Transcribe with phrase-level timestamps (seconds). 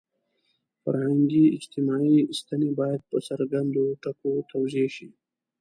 [0.81, 5.09] فرهنګي– اجتماعي ستنې باید په څرګندو ټکو توضیح شي.